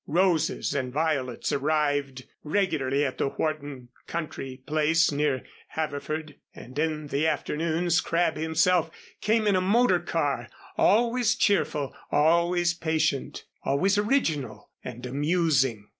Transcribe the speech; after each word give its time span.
Roses 0.07 0.73
and 0.73 0.91
violets 0.91 1.51
arrived 1.51 2.25
regularly 2.43 3.05
at 3.05 3.19
the 3.19 3.27
Wharton 3.27 3.89
country 4.07 4.63
place 4.65 5.11
near 5.11 5.43
Haverford, 5.67 6.37
and 6.55 6.79
in 6.79 7.05
the 7.05 7.27
afternoons 7.27 8.01
Crabb 8.01 8.35
himself 8.35 8.89
came 9.21 9.45
in 9.45 9.55
a 9.55 9.61
motor 9.61 9.99
car, 9.99 10.47
always 10.75 11.35
cheerful, 11.35 11.93
always 12.11 12.73
patient, 12.73 13.45
always 13.61 13.95
original 13.99 14.71
and 14.83 15.05
amusing. 15.05 15.87